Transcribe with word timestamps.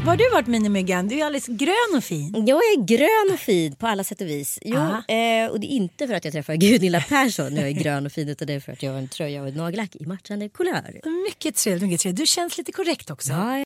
Var 0.00 0.06
har 0.06 0.16
du 0.16 0.30
varit 0.32 0.46
Minimyggan? 0.46 1.08
Du 1.08 1.20
är 1.20 1.24
alldeles 1.24 1.46
grön 1.46 1.96
och 1.96 2.04
fin. 2.04 2.46
Jag 2.46 2.58
är 2.58 2.84
grön 2.84 3.34
och 3.34 3.40
fin 3.40 3.76
på 3.76 3.86
alla 3.86 4.04
sätt 4.04 4.20
och 4.20 4.26
vis. 4.26 4.58
Jo, 4.62 4.76
eh, 4.76 5.50
och 5.50 5.60
det 5.60 5.66
är 5.66 5.76
inte 5.76 6.06
för 6.06 6.14
att 6.14 6.24
jag 6.24 6.32
träffar 6.32 6.54
Gunilla 6.56 7.00
Persson 7.08 7.54
när 7.54 7.60
jag 7.60 7.70
är 7.70 7.82
grön 7.82 8.06
och 8.06 8.12
fin 8.12 8.28
utan 8.28 8.46
det 8.46 8.54
är 8.54 8.60
för 8.60 8.72
att 8.72 8.82
jag 8.82 8.92
har 8.92 8.98
en 8.98 9.08
tröja 9.08 9.42
och 9.42 9.48
ett 9.48 9.56
nagellack 9.56 9.96
i 9.96 10.06
matchande 10.06 10.48
kulör. 10.48 11.00
Mycket 11.28 11.56
trevligt, 11.56 11.82
mycket 11.82 12.00
trevligt. 12.00 12.18
Du 12.20 12.26
känns 12.26 12.58
lite 12.58 12.72
korrekt 12.72 13.10
också. 13.10 13.32
Ja, 13.32 13.64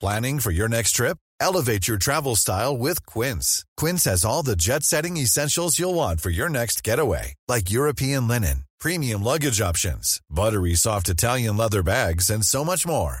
Planning 0.00 0.40
for 0.40 0.52
your 0.52 0.68
next 0.68 0.96
trip? 0.96 1.16
Elevate 1.40 1.88
your 1.88 1.98
travel 1.98 2.36
style 2.36 2.76
with 2.88 3.06
Quince. 3.06 3.64
Quince 3.80 4.10
has 4.10 4.24
all 4.24 4.44
the 4.44 4.54
jet 4.56 4.82
setting 4.84 5.16
essentials 5.16 5.78
you'll 5.80 5.94
want 5.94 6.20
for 6.20 6.30
your 6.30 6.48
next 6.48 6.86
getaway, 6.88 7.34
like 7.48 7.70
European 7.70 8.28
linen, 8.28 8.64
premium 8.80 9.22
luggage 9.22 9.60
options, 9.60 10.20
buttery 10.28 10.74
soft 10.74 11.08
Italian 11.08 11.56
leather 11.56 11.82
bags, 11.82 12.30
and 12.30 12.44
so 12.44 12.64
much 12.64 12.84
more. 12.86 13.20